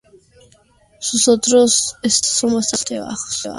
[0.99, 3.45] Sus otros stats son bastante bajos.